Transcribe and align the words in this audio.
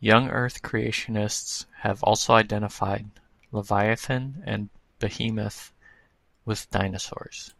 Young 0.00 0.30
Earth 0.30 0.62
Creationists 0.62 1.66
have 1.80 2.02
also 2.04 2.32
identified 2.32 3.10
Leviathan 3.50 4.42
and 4.46 4.70
Behemoth 4.98 5.74
with 6.46 6.70
dinosaurs. 6.70 7.52